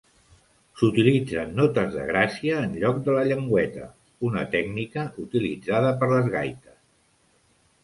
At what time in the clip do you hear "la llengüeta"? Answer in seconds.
3.17-3.87